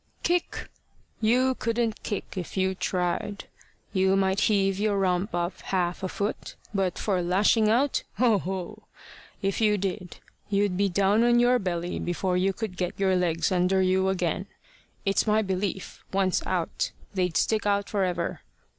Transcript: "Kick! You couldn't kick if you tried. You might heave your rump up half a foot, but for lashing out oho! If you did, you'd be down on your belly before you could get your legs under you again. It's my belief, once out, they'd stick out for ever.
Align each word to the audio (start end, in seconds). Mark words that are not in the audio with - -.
"Kick! 0.23 0.67
You 1.21 1.53
couldn't 1.53 2.01
kick 2.01 2.35
if 2.35 2.57
you 2.57 2.73
tried. 2.73 3.45
You 3.93 4.15
might 4.15 4.39
heave 4.39 4.79
your 4.79 4.97
rump 4.97 5.35
up 5.35 5.61
half 5.61 6.01
a 6.01 6.07
foot, 6.09 6.55
but 6.73 6.97
for 6.97 7.21
lashing 7.21 7.69
out 7.69 8.01
oho! 8.17 8.87
If 9.43 9.61
you 9.61 9.77
did, 9.77 10.17
you'd 10.49 10.75
be 10.75 10.89
down 10.89 11.23
on 11.23 11.39
your 11.39 11.59
belly 11.59 11.99
before 11.99 12.35
you 12.35 12.51
could 12.51 12.77
get 12.77 12.99
your 12.99 13.15
legs 13.15 13.51
under 13.51 13.79
you 13.79 14.09
again. 14.09 14.47
It's 15.05 15.27
my 15.27 15.43
belief, 15.43 16.03
once 16.11 16.41
out, 16.47 16.93
they'd 17.13 17.37
stick 17.37 17.67
out 17.67 17.87
for 17.87 18.03
ever. 18.03 18.41